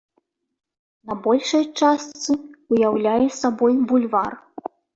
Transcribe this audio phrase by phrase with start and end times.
[1.09, 2.31] На большай частцы
[2.77, 4.31] ўяўляе сабой бульвар.